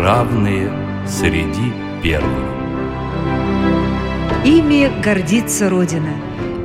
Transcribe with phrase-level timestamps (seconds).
[0.00, 0.72] равные
[1.06, 2.44] среди первых.
[4.44, 6.14] Ими гордится Родина.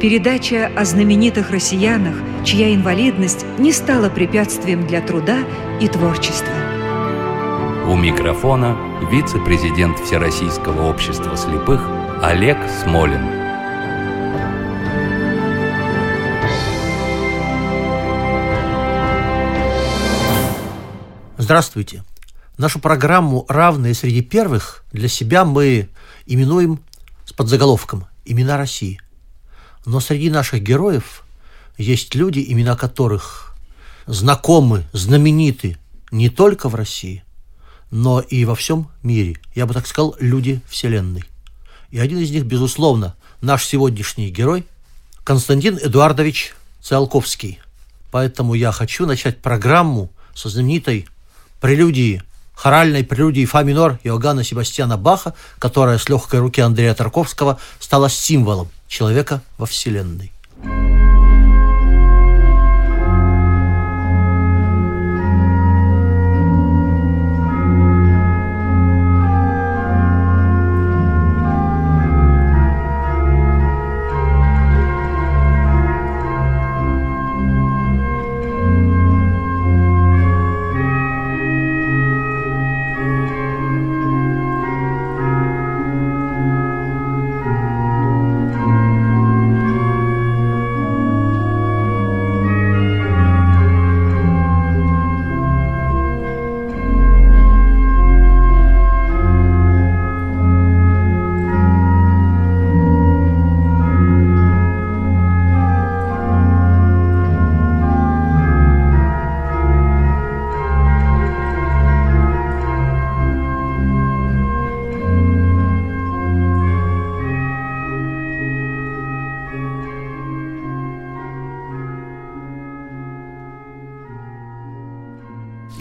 [0.01, 5.39] Передача о знаменитых россиянах, чья инвалидность не стала препятствием для труда
[5.81, 6.53] и творчества.
[7.87, 8.77] У микрофона
[9.11, 11.85] вице-президент Всероссийского общества слепых
[12.21, 13.21] Олег Смолин.
[21.37, 22.03] Здравствуйте.
[22.57, 25.89] Нашу программу «Равные среди первых» для себя мы
[26.25, 26.79] именуем
[27.25, 29.01] с подзаголовком «Имена России».
[29.85, 31.25] Но среди наших героев
[31.77, 33.55] есть люди, имена которых
[34.07, 35.77] знакомы, знамениты
[36.11, 37.25] не только в России,
[37.91, 39.37] но и во всем мире.
[39.53, 41.25] Я бы так сказал, люди Вселенной.
[41.91, 44.65] И один из них, безусловно, наш сегодняшний герой
[45.25, 47.59] Константин Эдуардович Циолковский.
[48.11, 51.07] Поэтому я хочу начать программу со знаменитой
[51.59, 52.23] прелюдии,
[52.55, 58.69] хоральной прелюдии фа минор Иоганна Себастьяна Баха, которая с легкой руки Андрея Тарковского стала символом
[58.87, 60.31] человека во Вселенной.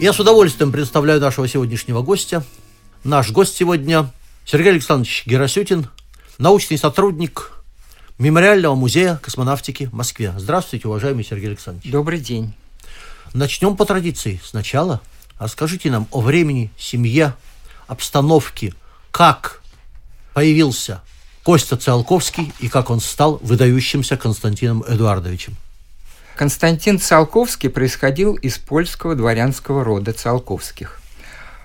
[0.05, 2.43] Я с удовольствием представляю нашего сегодняшнего гостя.
[3.03, 4.13] Наш гость сегодня
[4.45, 5.87] Сергей Александрович Герасютин,
[6.37, 7.51] научный сотрудник
[8.19, 10.31] Мемориального музея космонавтики в Москве.
[10.37, 11.91] Здравствуйте, уважаемый Сергей Александрович.
[11.91, 12.53] Добрый день.
[13.33, 14.39] Начнем по традиции.
[14.45, 15.01] Сначала
[15.39, 17.33] расскажите нам о времени, семье,
[17.87, 18.75] обстановке,
[19.09, 19.63] как
[20.35, 21.01] появился
[21.41, 25.57] Костя Циолковский и как он стал выдающимся Константином Эдуардовичем.
[26.35, 30.99] Константин Циолковский происходил из польского дворянского рода Циолковских.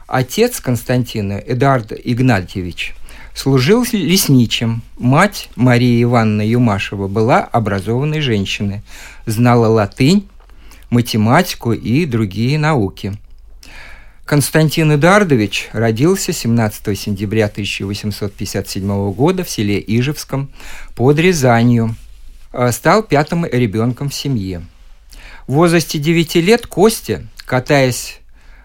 [0.06, 2.94] Отец Константина, Эдуард Игнатьевич,
[3.34, 4.82] служил лесничим.
[4.96, 8.82] Мать Мария Ивановна Юмашева была образованной женщиной,
[9.26, 10.28] знала латынь,
[10.88, 13.14] математику и другие науки.
[14.24, 20.48] Константин Эдуардович родился 17 сентября 1857 года в селе Ижевском
[20.94, 21.96] под Рязанью–
[22.70, 24.62] стал пятым ребенком в семье.
[25.46, 28.20] В возрасте 9 лет Костя, катаясь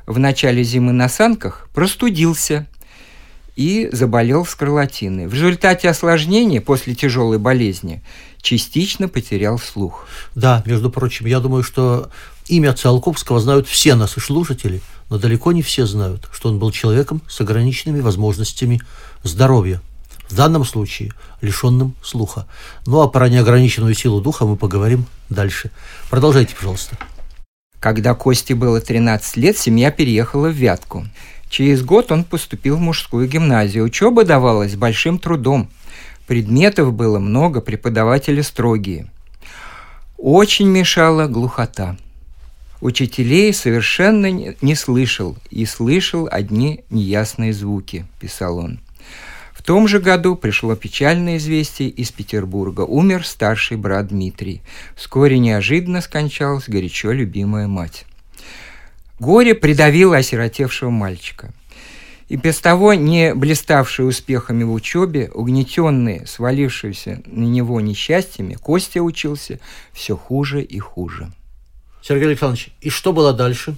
[0.05, 2.67] в начале зимы на санках, простудился
[3.55, 5.27] и заболел скарлатиной.
[5.27, 8.03] В результате осложнения после тяжелой болезни
[8.41, 10.07] частично потерял слух.
[10.35, 12.11] Да, между прочим, я думаю, что
[12.47, 17.21] имя Циолковского знают все наши слушатели, но далеко не все знают, что он был человеком
[17.27, 18.81] с ограниченными возможностями
[19.23, 19.81] здоровья
[20.29, 22.47] в данном случае лишенным слуха.
[22.85, 25.71] Ну а про неограниченную силу духа мы поговорим дальше.
[26.09, 26.97] Продолжайте, пожалуйста.
[27.79, 31.05] Когда Косте было 13 лет, семья переехала в Вятку.
[31.49, 33.83] Через год он поступил в мужскую гимназию.
[33.83, 35.69] Учеба давалась большим трудом.
[36.25, 39.11] Предметов было много, преподаватели строгие.
[40.17, 41.97] Очень мешала глухота.
[42.81, 48.79] Учителей совершенно не слышал и слышал одни неясные звуки, писал он
[49.61, 52.81] том же году пришло печальное известие из Петербурга.
[52.81, 54.61] Умер старший брат Дмитрий.
[54.95, 58.05] Вскоре неожиданно скончалась горячо любимая мать.
[59.19, 61.53] Горе придавило осиротевшего мальчика.
[62.27, 69.59] И без того не блиставший успехами в учебе, угнетенный, свалившийся на него несчастьями, Костя учился
[69.93, 71.31] все хуже и хуже.
[72.01, 73.75] Сергей Александрович, и что было дальше?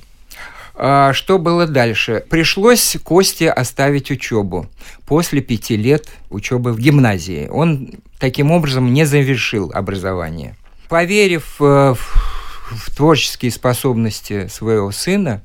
[0.80, 2.24] А, что было дальше?
[2.30, 4.68] Пришлось Косте оставить учебу
[5.08, 7.48] после пяти лет учебы в гимназии.
[7.52, 7.90] Он
[8.20, 10.56] таким образом не завершил образование.
[10.88, 15.42] Поверив э, в творческие способности своего сына,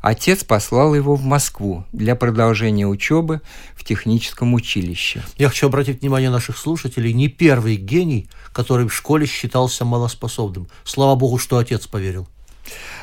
[0.00, 3.42] отец послал его в Москву для продолжения учебы
[3.74, 5.22] в техническом училище.
[5.36, 10.68] Я хочу обратить внимание наших слушателей, не первый гений, который в школе считался малоспособным.
[10.84, 12.26] Слава богу, что отец поверил.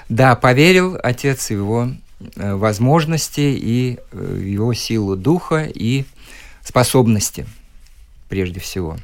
[0.10, 1.90] Да, поверил отец его
[2.36, 6.06] э, возможности и э, его силу духа и
[6.64, 7.46] способности,
[8.30, 8.98] прежде всего.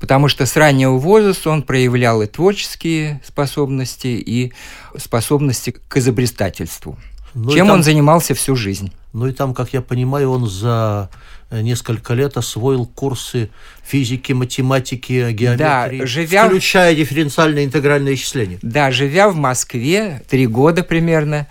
[0.00, 4.52] Потому что с раннего возраста он проявлял и творческие способности, и
[4.96, 6.98] способности к изобретательству,
[7.34, 8.92] ну, чем там, он занимался всю жизнь.
[9.12, 11.08] Ну и там, как я понимаю, он за
[11.50, 13.50] несколько лет освоил курсы
[13.84, 16.46] физики, математики, геометрии, да, живя...
[16.46, 18.58] включая дифференциальное интегральное исчисление.
[18.62, 21.46] Да, живя в Москве три года примерно,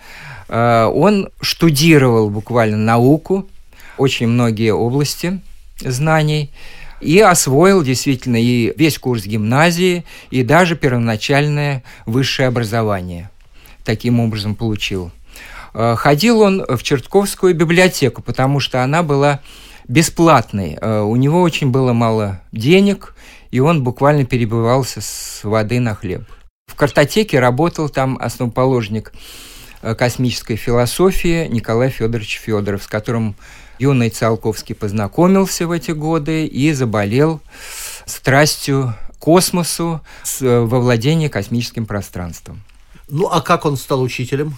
[0.48, 3.48] э, он штудировал буквально науку,
[3.96, 5.40] очень многие области
[5.80, 6.50] знаний,
[7.00, 13.30] и освоил действительно и весь курс гимназии, и даже первоначальное высшее образование.
[13.84, 15.10] Таким образом получил.
[15.72, 19.40] Э, ходил он в Чертковскую библиотеку, потому что она была
[19.88, 20.78] бесплатной.
[20.80, 23.14] Э, у него очень было мало денег,
[23.50, 26.22] и он буквально перебывался с воды на хлеб.
[26.66, 29.12] В картотеке работал там основоположник
[29.82, 33.36] э, космической философии Николай Федорович Федоров, с которым
[33.78, 37.40] юный Циолковский познакомился в эти годы и заболел
[38.06, 40.00] страстью космосу
[40.40, 42.62] во владении космическим пространством.
[43.08, 44.56] Ну, а как он стал учителем?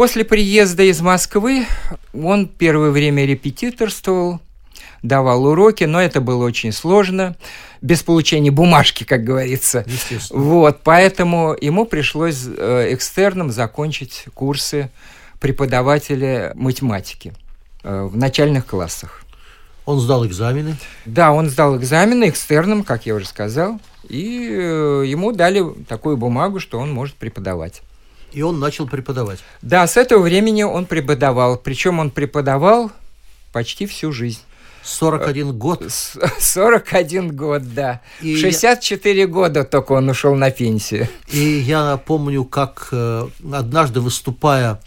[0.00, 1.66] После приезда из Москвы
[2.14, 4.40] он первое время репетиторствовал,
[5.02, 7.36] давал уроки, но это было очень сложно,
[7.82, 9.84] без получения бумажки, как говорится.
[10.30, 14.90] Вот, поэтому ему пришлось э, экстерном закончить курсы
[15.38, 17.34] преподавателя математики.
[17.82, 19.22] Э, в начальных классах.
[19.84, 20.78] Он сдал экзамены?
[21.04, 26.58] Да, он сдал экзамены экстерном, как я уже сказал, и э, ему дали такую бумагу,
[26.58, 27.82] что он может преподавать.
[28.32, 29.40] И он начал преподавать?
[29.62, 31.56] Да, с этого времени он преподавал.
[31.56, 32.90] Причем он преподавал
[33.52, 34.40] почти всю жизнь.
[34.82, 35.84] 41 год?
[36.38, 38.00] 41 год, да.
[38.22, 39.26] И в 64 я...
[39.26, 41.08] года только он ушел на пенсию.
[41.28, 44.80] И я помню, как э, однажды выступая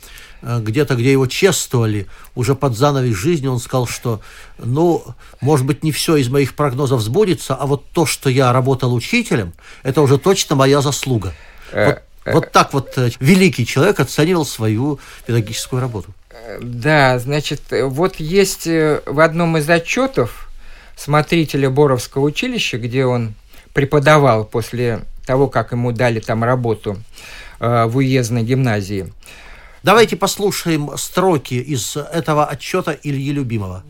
[0.45, 4.19] Э, где-то, где его чествовали, уже под занавес жизни, он сказал, что,
[4.57, 5.05] ну,
[5.39, 9.53] может быть, не все из моих прогнозов сбудется, а вот то, что я работал учителем,
[9.83, 11.33] это уже точно моя заслуга.
[11.71, 16.13] Э, вот, э, вот так вот великий человек оценивал свою педагогическую работу.
[16.61, 20.49] Да, значит, вот есть в одном из отчетов
[20.95, 23.33] смотрителя Боровского училища, где он
[23.73, 26.97] преподавал после того, как ему дали там работу
[27.59, 29.11] в уездной гимназии,
[29.83, 33.83] Давайте послушаем строки из этого отчета Ильи Любимого.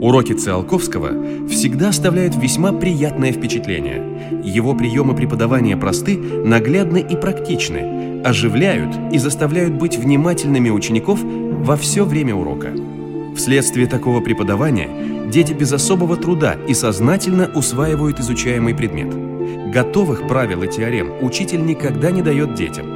[0.00, 4.42] Уроки Циолковского всегда оставляют весьма приятное впечатление.
[4.44, 12.04] Его приемы преподавания просты, наглядны и практичны, оживляют и заставляют быть внимательными учеников во все
[12.04, 12.72] время урока.
[13.36, 14.90] Вследствие такого преподавания
[15.30, 19.14] дети без особого труда и сознательно усваивают изучаемый предмет.
[19.72, 22.86] Готовых правил и теорем учитель никогда не дает детям–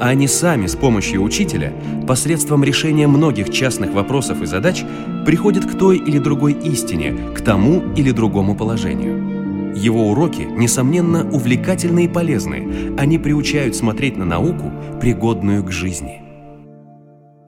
[0.00, 1.72] а они сами с помощью учителя,
[2.06, 4.84] посредством решения многих частных вопросов и задач,
[5.26, 9.74] приходят к той или другой истине, к тому или другому положению.
[9.74, 12.94] Его уроки, несомненно, увлекательны и полезны.
[12.98, 16.22] Они приучают смотреть на науку, пригодную к жизни.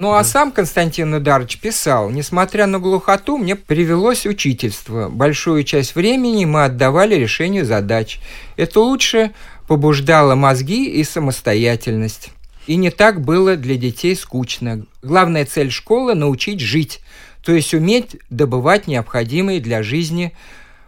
[0.00, 5.08] Ну а сам Константин Эдарович писал, несмотря на глухоту, мне привелось учительство.
[5.08, 8.18] Большую часть времени мы отдавали решению задач.
[8.56, 9.32] Это лучше
[9.66, 12.30] побуждало мозги и самостоятельность.
[12.66, 14.86] И не так было для детей скучно.
[15.02, 17.00] Главная цель школы– научить жить,
[17.44, 20.32] то есть уметь добывать необходимые для жизни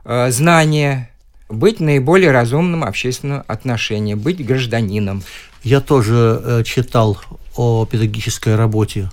[0.05, 1.11] э, знания,
[1.49, 5.23] быть наиболее разумным общественном отношении, быть гражданином.
[5.63, 7.19] Я тоже э, читал
[7.57, 9.11] о педагогической работе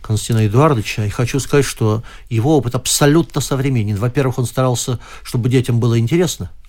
[0.00, 3.96] Константина Эдуардовича, и хочу сказать, что его опыт абсолютно современен.
[3.96, 6.50] Во-первых, он старался, чтобы детям было интересно–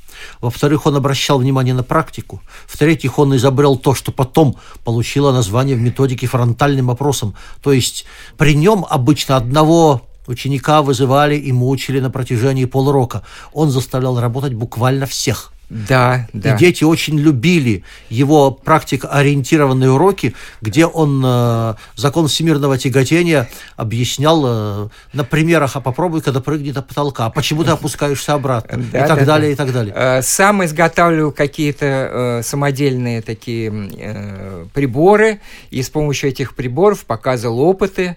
[0.41, 2.41] во-вторых, он обращал внимание на практику.
[2.67, 7.35] В-третьих, он изобрел то, что потом получило название в методике фронтальным опросом.
[7.61, 8.05] То есть
[8.37, 13.23] при нем обычно одного ученика вызывали и мучили на протяжении полурока.
[13.53, 16.55] Он заставлял работать буквально всех– да, да.
[16.55, 24.89] И дети очень любили его практикоориентированные уроки, где он э, закон всемирного тяготения объяснял э,
[25.11, 29.07] на примерах, а попробуй, когда прыгнет от потолка, а почему ты опускаешься обратно, да, и
[29.07, 29.53] так да, далее, да.
[29.53, 30.21] и так далее.
[30.21, 38.15] Сам изготавливал какие-то э, самодельные такие э, приборы, и с помощью этих приборов показывал опыты.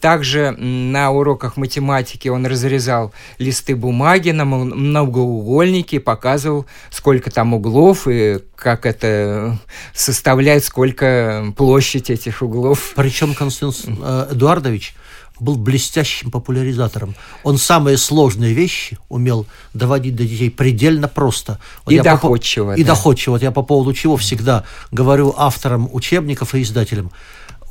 [0.00, 8.40] Также на уроках математики он разрезал листы бумаги на многоугольники, показывал сколько там углов и
[8.56, 9.58] как это
[9.94, 12.92] составляет, сколько площадь этих углов.
[12.94, 14.94] Причем Константин э, Эдуардович
[15.42, 17.14] был блестящим популяризатором.
[17.42, 21.58] Он самые сложные вещи умел доводить до детей предельно просто.
[21.84, 22.70] Вот и доходчиво.
[22.70, 22.80] По, да.
[22.80, 23.32] И доходчиво.
[23.32, 27.10] Вот я по поводу чего всегда говорю авторам учебников и издателям.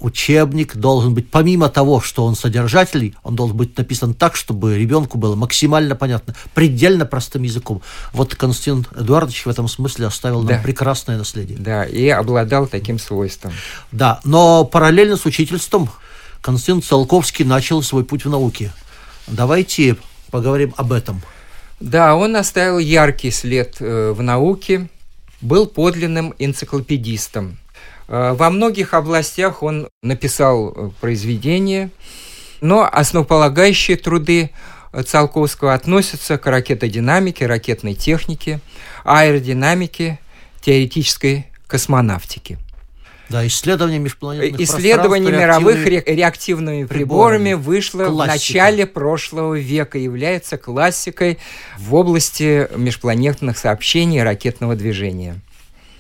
[0.02, 5.18] Учебник должен быть, помимо того, что он содержательный, он должен быть написан так, чтобы ребенку
[5.18, 7.82] было максимально понятно, предельно простым языком.
[8.14, 10.56] Вот Константин Эдуардович в этом смысле оставил Да.
[10.56, 11.58] нам прекрасное наследие.
[11.58, 13.54] Да, и обладал таким свойством.
[13.92, 15.90] Да, но параллельно с учительством
[16.42, 18.74] Константин Циолковский начал свой путь в науке.
[19.28, 19.96] Давайте
[20.32, 21.22] поговорим об этом.
[21.80, 24.90] Да, он оставил яркий след э, в науке,
[25.42, 27.58] был подлинным энциклопедистом.
[28.12, 31.90] Э, Во многих областях он написал э, произведения,
[32.60, 34.50] но основополагающие труды
[34.92, 38.60] э, Циолковского относятся к ракетодинамике, ракетной технике,
[39.06, 40.20] аэродинамике,
[40.62, 42.58] теоретической космонавтике.
[43.30, 47.46] Да, исследование межпланетных Исследование мировых реактивными- ре- реактивными приборами.
[47.46, 48.34] приборами вышло в Классика.
[48.34, 51.38] начале прошлого века, является классикой
[51.78, 55.40] в области межпланетных сообщений и ракетного движения.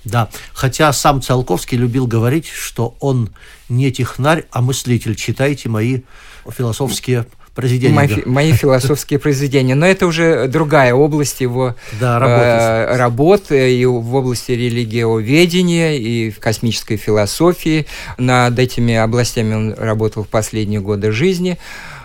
[0.03, 3.29] Да, хотя сам Циолковский любил говорить, что он
[3.69, 5.15] не технарь, а мыслитель.
[5.15, 6.01] Читайте мои
[6.49, 7.93] философские произведения.
[7.93, 9.75] Мои, мои философские произведения.
[9.75, 12.43] Но это уже другая область его Да, работы.
[12.45, 17.85] э, работ, э, и в области религиоведения, и в космической философии.
[18.17, 21.57] Над этими областями он работал в последние годы жизни.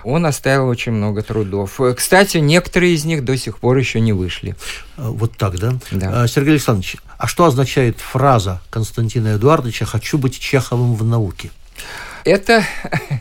[0.07, 1.81] Он оставил очень много трудов.
[1.81, 4.55] Э, Кстати, некоторые из них до сих пор еще не вышли.
[4.97, 5.75] Э, Вот так, да?
[5.91, 6.25] Да.
[6.25, 11.51] Э, Сергей Александрович, а что означает фраза Константина Эдуардовича «хочу быть Чеховым в науке»?
[12.25, 12.65] Это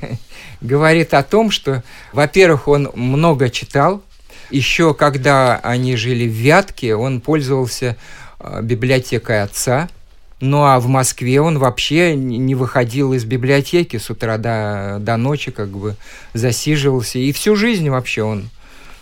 [0.62, 4.04] говорит о том, что, во-первых, он много читал.
[4.51, 7.98] Еще когда они жили в Вятке, он пользовался
[8.62, 9.89] библиотекой отца.
[10.42, 15.51] Ну а в Москве он вообще не выходил из библиотеки с утра до, до ночи,
[15.51, 15.96] как бы
[16.34, 17.20] засиживался.
[17.20, 18.50] И всю жизнь вообще он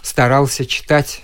[0.01, 1.21] старался читать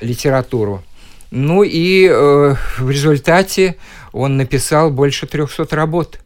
[0.00, 0.84] литературу.
[1.30, 3.76] Ну и э, в результате
[4.12, 6.20] он написал больше 300 работ.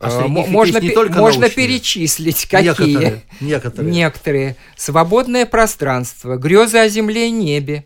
[0.00, 1.66] А Э, можно не только можно научные?
[1.68, 2.68] перечислить, какие.
[2.68, 3.22] Некоторые.
[3.40, 3.92] Некоторые.
[3.92, 4.56] Некоторые.
[4.76, 7.84] Свободное пространство, грезы о земле и небе,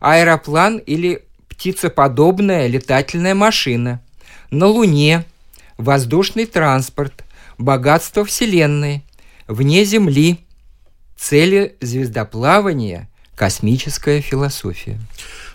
[0.00, 4.02] аэроплан или птицеподобная летательная машина,
[4.54, 5.24] на Луне,
[5.76, 7.24] воздушный транспорт,
[7.58, 9.02] богатство Вселенной,
[9.48, 10.38] вне Земли,
[11.16, 14.98] цели звездоплавания, космическая философия.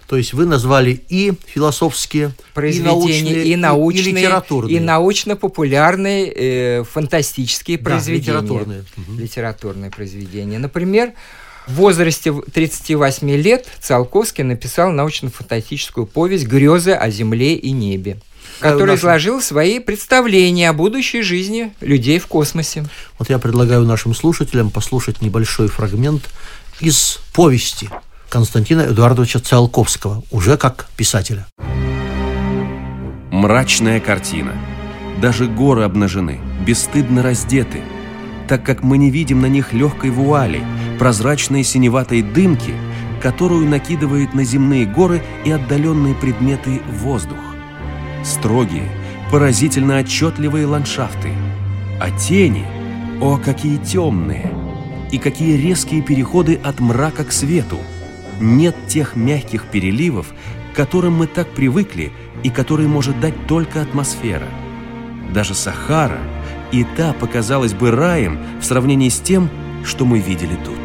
[0.07, 4.75] То есть вы назвали и философские, произведения и и, научные, и литературные.
[4.75, 8.39] и научно-популярные э, фантастические Да, произведения.
[8.39, 8.83] литературные.
[9.17, 10.57] Литературные произведения.
[10.57, 11.13] Например,
[11.67, 18.17] в возрасте в- 38 лет Циолковский написал научно-фантастическую повесть «Грезы о земле и небе»,
[18.59, 22.85] который наших- изложил свои представления о будущей жизни людей в космосе.
[23.17, 26.29] Вот я предлагаю нашим слушателям послушать небольшой фрагмент
[26.79, 27.89] из повести
[28.29, 31.47] Константина Эдуардовича Циолковского, уже как писателя.
[33.31, 34.53] Мрачная картина.
[35.21, 37.81] Даже горы обнажены, бесстыдно раздеты,
[38.47, 40.63] так как мы не видим на них легкой вуали,
[40.97, 42.73] прозрачной синеватой дымки,
[43.21, 47.37] которую накидывает на земные горы и отдаленные предметы воздух.
[48.23, 48.89] Строгие,
[49.31, 51.31] поразительно отчетливые ландшафты.
[51.99, 52.65] А тени,
[53.21, 54.53] о, какие темные!
[55.11, 57.79] И какие резкие переходы от мрака к свету!
[58.39, 60.27] Нет тех мягких переливов,
[60.71, 62.11] к которым мы так привыкли
[62.43, 64.47] и которые может дать только атмосфера.
[65.33, 66.19] Даже Сахара
[66.71, 69.49] и та показалась бы раем в сравнении с тем,
[69.83, 70.79] что мы видели тут.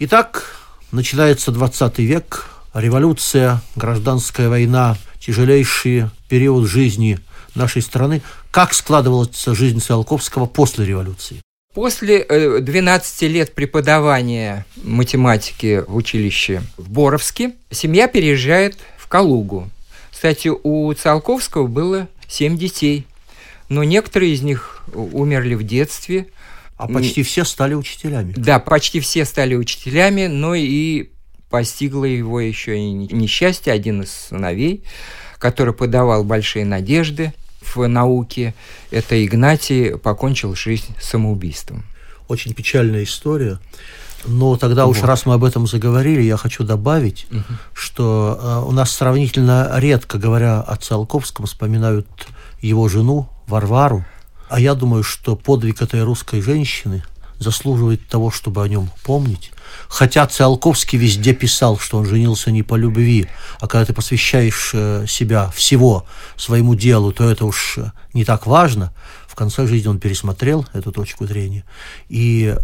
[0.00, 0.56] Итак,
[0.90, 7.18] начинается 20 век, революция, гражданская война, тяжелейший период жизни
[7.54, 8.22] нашей страны.
[8.50, 11.40] Как складывалась жизнь Циолковского после революции?
[11.72, 19.68] После э, 12 лет преподавания математики в училище в Боровске семья переезжает в Калугу.
[20.12, 23.06] Кстати, у Циолковского было 7 детей,
[23.68, 26.28] но некоторые из них умерли в детстве.
[26.76, 28.34] А почти все стали учителями.
[28.36, 31.08] Да, почти все стали учителями, но и
[31.54, 33.72] постигло его еще и несчастье.
[33.72, 34.82] Один из сыновей,
[35.38, 37.32] который подавал большие надежды
[37.62, 38.54] в науке,
[38.90, 41.84] это Игнатий, покончил жизнь самоубийством.
[42.26, 43.60] Очень печальная история.
[44.24, 45.06] Но тогда уж Вот.
[45.06, 47.28] раз мы об этом заговорили, я хочу добавить,
[47.72, 52.08] что э, у нас сравнительно редко, говоря о Циолковском, вспоминают
[52.62, 54.04] его жену Варвару.
[54.48, 57.04] А я думаю, что подвиг этой русской женщины
[57.38, 59.52] заслуживает того, чтобы о нем помнить.
[59.88, 63.28] Хотя Циолковский везде писал, что он женился не по любви,
[63.60, 68.46] а когда ты посвящаешь э, себя всего своему делу, то это уж э, не так
[68.46, 68.92] важно.
[69.34, 71.64] В конце жизни он пересмотрел эту точку зрения.
[72.08, 72.54] И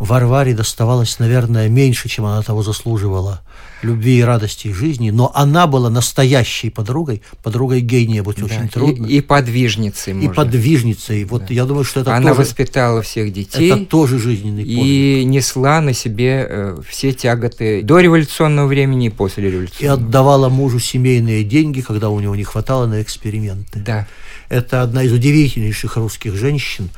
[0.00, 3.42] Варваре доставалось, наверное, меньше, чем она того заслуживала
[3.82, 9.06] любви и радости жизни, но она была настоящей подругой, подругой гения, быть да, очень трудно.
[9.06, 10.20] И, и подвижницей.
[10.20, 11.22] И подвижницей.
[11.22, 11.54] Вот да.
[11.54, 13.70] я думаю, что это Она тоже, воспитала всех детей.
[13.70, 14.84] Это тоже жизненный подвиг.
[14.84, 19.84] И несла на себе э, все тяготы до революционного времени и после революционного.
[19.84, 23.78] И отдавала мужу семейные деньги, когда у него не хватало на эксперименты.
[23.78, 24.08] Да.
[24.48, 26.90] Это одна из удивительнейших русских женщин,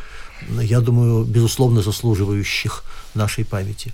[0.60, 3.92] я думаю, безусловно заслуживающих нашей памяти.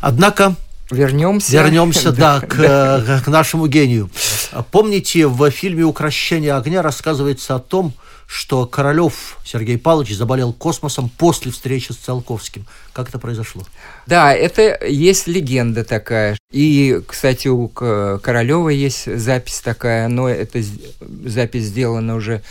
[0.00, 0.56] Однако
[0.90, 1.52] Вернемся.
[1.52, 4.08] Вернемся, да, к, э, к нашему гению.
[4.70, 7.92] Помните, в фильме «Укращение огня» рассказывается о том,
[8.28, 12.66] что Королев Сергей Павлович заболел космосом после встречи с Циолковским.
[12.92, 13.64] Как это произошло?
[14.06, 16.36] Да, это есть легенда такая.
[16.52, 20.62] И, кстати, у Королева есть запись такая, но эта
[21.24, 22.42] запись сделана уже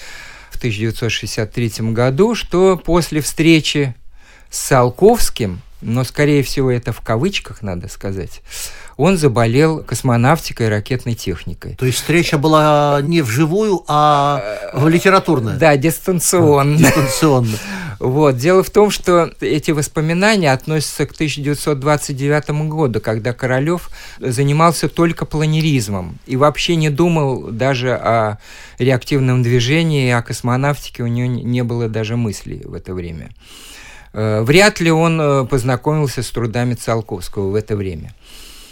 [0.55, 3.93] в 1963 году, что после встречи
[4.50, 8.41] с Циолковским но, скорее всего, это в кавычках, надо сказать,
[8.97, 11.75] он заболел космонавтикой и ракетной техникой.
[11.75, 14.41] То есть встреча была не вживую, а
[14.73, 15.57] в литературная?
[15.57, 16.77] Да, дистанционно.
[16.77, 17.49] Дистанционно.
[17.97, 18.35] Вот.
[18.35, 26.17] Дело в том, что эти воспоминания относятся к 1929 году, когда Королёв занимался только планеризмом
[26.25, 28.37] и вообще не думал даже о
[28.79, 33.29] реактивном движении, о космонавтике у него не было даже мыслей в это время.
[34.13, 38.13] Э, вряд ли он э, познакомился с трудами Циолковского в это время.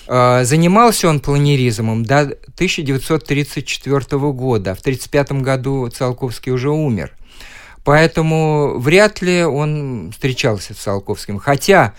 [0.07, 3.99] Э, занимался он планеризмом до 1934
[4.31, 4.75] года.
[4.75, 7.11] В 1935 году Циолковский уже умер.
[7.83, 11.37] Поэтому вряд ли он встречался с Циолковским.
[11.39, 11.93] Хотя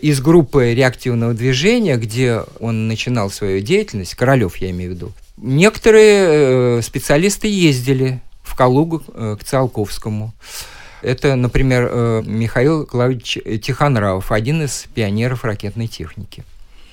[0.00, 6.82] из группы реактивного движения, где он начинал свою деятельность, Королев я имею в виду, некоторые
[6.82, 10.32] специалисты ездили в Калугу к Циолковскому.
[11.02, 16.44] Это, например, э, Михаил Клавич Тихонравов, один из пионеров ракетной техники.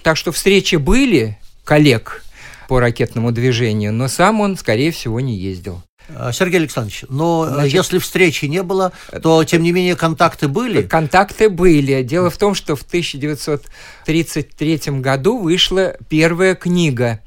[0.06, 2.24] Так что встречи были коллег
[2.68, 5.82] по ракетному движению, но сам он, скорее всего, не ездил.
[6.10, 8.92] А, Сергей Александрович, но э, Значит, если встречи не было,
[9.24, 10.84] то, тем не менее, контакты были?
[10.84, 12.04] Контакты были.
[12.04, 17.22] Дело в том, что в 1933 году вышла первая книга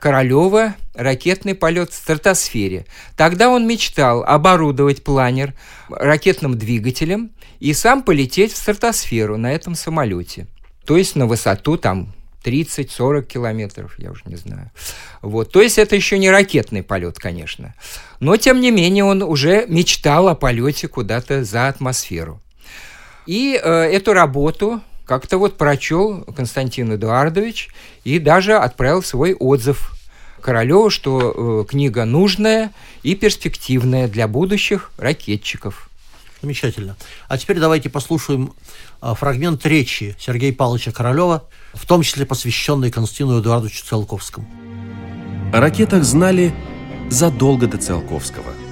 [0.00, 2.86] Королева ракетный полет в стратосфере.
[3.14, 5.52] Тогда он мечтал оборудовать планер
[5.90, 10.46] ракетным двигателем и сам полететь в стратосферу на этом самолете.
[10.86, 14.70] То есть на высоту там 30-40 километров, я уже не знаю.
[15.20, 15.52] Вот.
[15.52, 17.74] То есть это еще не ракетный полет, конечно.
[18.20, 22.40] Но, тем не менее, он уже мечтал о полете куда-то за атмосферу.
[23.26, 27.68] И э, эту работу как-то вот прочел Константин Эдуардович
[28.04, 29.92] и даже отправил свой отзыв
[30.40, 35.88] Королеву, что э, книга нужная и перспективная для будущих ракетчиков.
[36.42, 36.96] Замечательно.
[37.28, 38.52] А теперь давайте послушаем
[39.00, 44.46] э, фрагмент речи Сергея Павловича Королева, в том числе посвященный Константину Эдуардовичу Циолковскому.
[45.52, 46.54] О ракетах знали
[47.10, 48.52] задолго до Циолковского–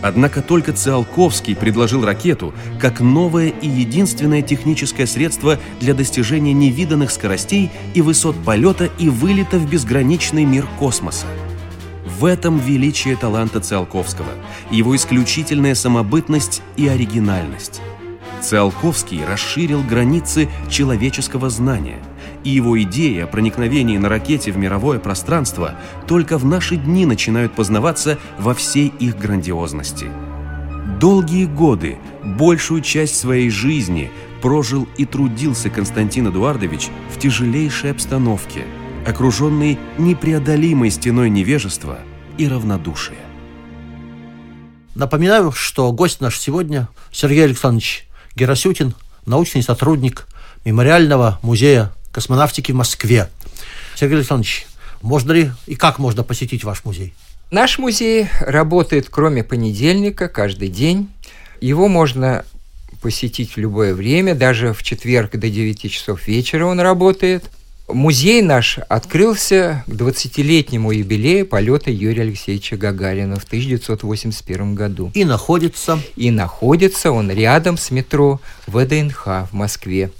[0.00, 7.70] Однако только Циолковский предложил ракету как новое и единственное техническое средство для достижения невиданных скоростей
[7.94, 11.26] и высот полета и вылета в безграничный мир космоса.
[12.18, 14.30] В этом величие таланта Циолковского,
[14.70, 17.80] его исключительная самобытность и оригинальность.
[18.40, 21.98] Циолковский расширил границы человеческого знания–
[22.48, 25.74] и его идеи о проникновении на ракете в мировое пространство
[26.06, 30.06] только в наши дни начинают познаваться во всей их грандиозности.
[30.98, 38.64] Долгие годы, большую часть своей жизни прожил и трудился Константин Эдуардович в тяжелейшей обстановке,
[39.06, 41.98] окруженный непреодолимой стеной невежества
[42.38, 43.18] и равнодушия.
[44.94, 48.94] Напоминаю, что гость наш сегодня Сергей Александрович Герасютин,
[49.26, 50.26] научный сотрудник
[50.64, 53.28] Мемориального музея космонавтики в Москве.
[53.94, 54.66] Сергей Александрович,
[55.02, 57.14] можно ли и как можно посетить ваш музей?
[57.52, 61.10] Наш музей работает кроме понедельника каждый день.
[61.60, 62.44] Его можно
[63.00, 67.44] посетить в любое время, даже в четверг до 9 часов вечера он работает.
[67.86, 75.12] Музей наш открылся к 20-летнему юбилею полета Юрия Алексеевича Гагарина в 1981 году.
[75.14, 76.00] И находится?
[76.16, 80.10] И находится он рядом с метро ВДНХ в Москве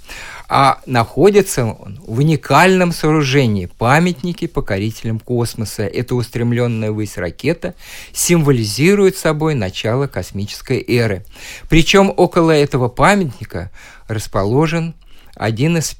[0.49, 5.83] а находится он в уникальном сооружении– памятники покорителям космоса.
[5.83, 7.75] Эта устремленная ввысь ракета
[8.13, 11.23] символизирует собой начало космической эры.
[11.69, 13.69] Причем около этого памятника
[14.07, 14.95] расположен
[15.35, 15.95] один из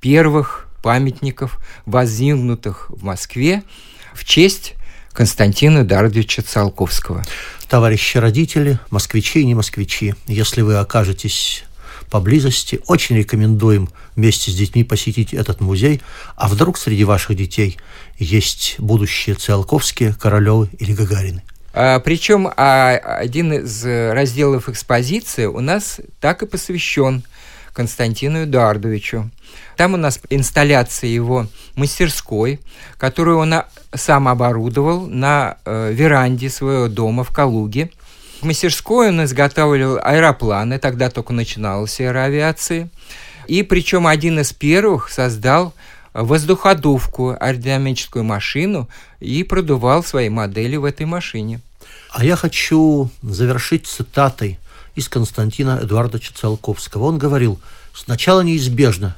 [0.00, 3.62] первых памятников, воздвигнутых в Москве
[4.14, 4.74] в честь
[5.12, 7.22] Константина Эдуардовича Циолковского.
[7.68, 11.64] Товарищи родители, москвичи и не москвичи, если вы окажетесь
[12.12, 16.02] поблизости, очень рекомендуем вместе с детьми посетить этот музей,
[16.36, 17.78] а вдруг среди ваших детей
[18.18, 21.42] есть будущие Циолковские, Королевы или Гагарины.
[21.72, 27.24] А, причем а, один из разделов экспозиции у нас так и посвящен
[27.72, 29.30] Константину Эдуардовичу.
[29.78, 31.46] Там у нас инсталляция его
[31.76, 32.60] мастерской,
[32.98, 33.54] которую он
[33.94, 37.90] сам оборудовал на э, веранде своего дома в Калуге.
[38.42, 42.88] В мастерской он изготавливал аэропланы, тогда только начиналась аэроавиация.
[43.46, 45.74] И причем один из первых создал
[46.12, 48.88] воздуходувку, аэродинамическую машину
[49.20, 51.60] и продувал свои модели в этой машине.
[52.10, 54.58] А я хочу завершить цитатой
[54.96, 57.04] из Константина Эдуардовича Циолковского.
[57.04, 57.60] Он говорил,
[57.94, 59.16] сначала неизбежно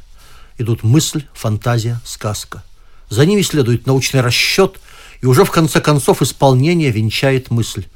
[0.58, 2.62] идут мысль, фантазия, сказка.
[3.08, 4.78] За ними следует научный расчет,
[5.22, 7.86] и уже в конце концов исполнение венчает мысль.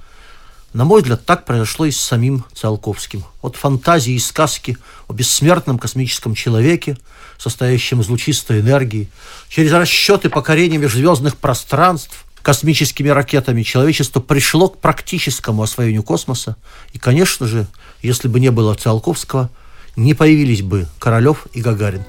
[0.75, 3.25] На мой взгляд, так произошло и с самим Циолковским.
[3.41, 4.77] От фантазии и сказки
[5.09, 6.99] о бессмертном космическом человеке,
[7.39, 9.09] состоящем из лучистой энергии,
[9.49, 16.57] через расчеты покорения межзвездных пространств, космическими ракетами человечество пришло к практическому освоению космоса.
[16.93, 17.67] И, конечно же,
[18.03, 19.51] если бы не было Циолковского,
[19.97, 22.05] не появились бы Королев и Гагарин.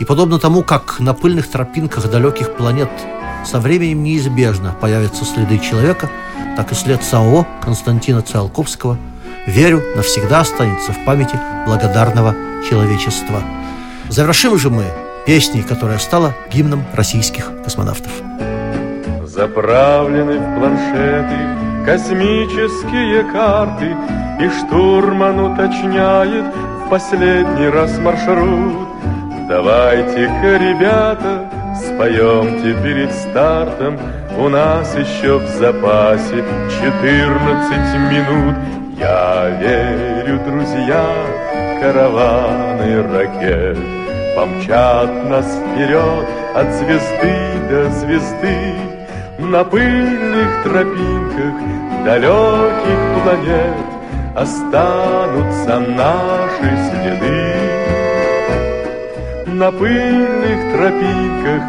[0.00, 2.90] И подобно тому, как на пыльных тропинках далеких планет
[3.46, 6.10] со временем неизбежно появятся следы человека,
[6.56, 8.98] так и след самого Константина Циолковского,
[9.46, 12.34] верю, навсегда останется в памяти благодарного
[12.68, 13.42] человечества.
[14.08, 14.84] Завершим же мы
[15.26, 18.12] песней, которая стала гимном российских космонавтов.
[19.24, 23.96] Заправлены в планшеты космические карты,
[24.40, 26.44] И штурман уточняет
[26.84, 28.88] в последний раз маршрут.
[29.48, 33.98] Давайте-ка, ребята, споемте перед стартом,
[34.38, 36.44] У нас еще в запасе
[36.80, 38.56] 14 минут.
[38.98, 41.04] Я верю, друзья,
[41.80, 43.78] караваны ракет
[44.36, 47.34] Помчат нас вперед от звезды
[47.68, 48.92] до звезды
[49.38, 51.54] на пыльных тропинках
[52.04, 53.92] далеких планет
[54.36, 57.54] Останутся наши следы.
[59.46, 61.62] На пыльных тропинках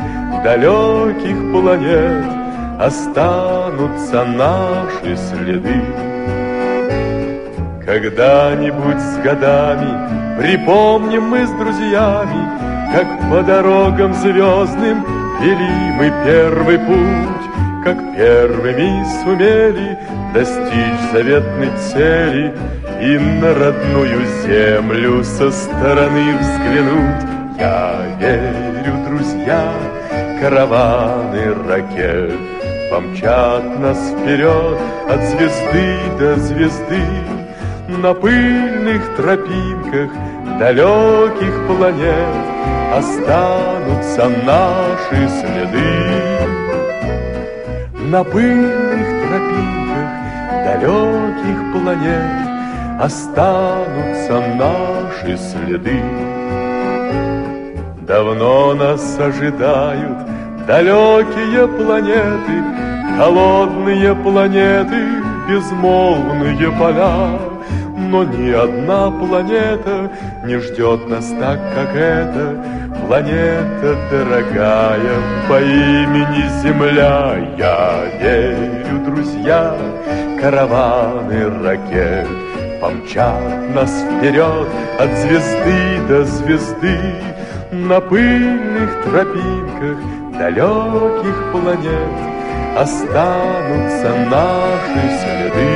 [0.43, 2.33] далеких планет
[2.80, 5.82] Останутся наши следы.
[7.86, 12.50] Когда-нибудь с годами Припомним мы с друзьями,
[12.94, 15.06] Как по дорогам звездным
[15.42, 19.98] Вели мы первый путь, как первыми сумели
[20.34, 22.54] достичь заветной цели
[23.02, 27.24] и на родную землю со стороны взглянуть.
[27.60, 29.74] Я верю, друзья,
[30.43, 32.38] караваны ракет
[32.89, 34.77] помчат нас вперед
[35.10, 35.88] от звезды
[36.19, 37.06] до звезды
[37.88, 40.12] на пыльных тропинках
[40.60, 42.43] далеких планет
[42.93, 45.93] останутся наши следы
[48.12, 50.10] на пыльных тропинках
[50.65, 52.53] далеких планет
[52.99, 56.42] останутся наши следы.
[58.08, 60.18] Давно нас ожидают
[60.68, 62.63] далекие планеты,
[63.18, 67.39] холодные планеты, безмолвные поля.
[67.96, 70.12] Но ни одна планета
[70.44, 72.62] не ждет нас так, как эта,
[73.08, 79.76] Планета дорогая по имени Земля, Я верю, друзья,
[80.39, 82.28] караваны ракет
[82.80, 84.68] Помчат нас вперед
[85.00, 87.00] от звезды до звезды
[87.74, 89.98] На пыльных тропинках
[90.38, 92.16] далеких планет
[92.78, 95.74] Останутся наши следы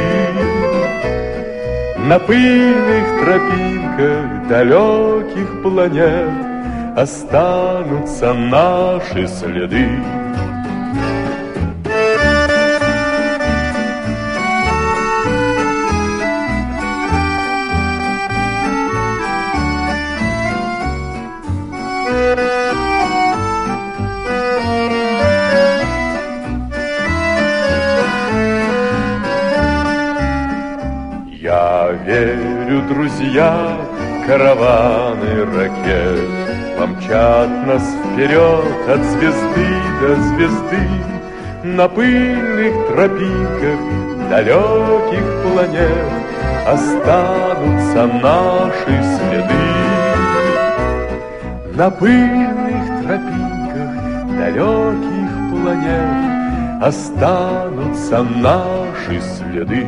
[2.08, 6.48] На пыльных тропинках далеких планет
[6.98, 9.88] останутся наши следы.
[32.68, 33.78] Верю, друзья,
[34.26, 36.30] караваны ракет
[36.78, 39.68] Помчат нас вперед от звезды
[40.02, 40.88] до звезды
[41.64, 43.80] На пыльных тропинках
[44.30, 46.12] далеких планет
[46.68, 49.68] Останутся наши следы
[51.74, 53.92] На пыльных тропинках
[54.38, 56.38] далеких планет
[56.80, 59.88] останутся наши следы.